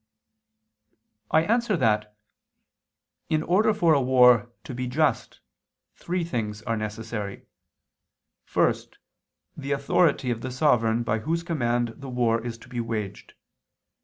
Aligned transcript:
I 1.29 1.43
answer 1.43 1.77
that, 1.77 2.17
In 3.29 3.43
order 3.43 3.71
for 3.71 3.93
a 3.93 4.01
war 4.01 4.51
to 4.63 4.73
be 4.73 4.87
just, 4.87 5.41
three 5.93 6.23
things 6.23 6.63
are 6.63 6.75
necessary. 6.75 7.43
First, 8.43 8.97
the 9.55 9.73
authority 9.73 10.31
of 10.31 10.41
the 10.41 10.49
sovereign 10.49 11.03
by 11.03 11.19
whose 11.19 11.43
command 11.43 11.89
the 11.97 12.09
war 12.09 12.43
is 12.43 12.57
to 12.65 12.67
be 12.67 12.79
waged. 12.79 13.35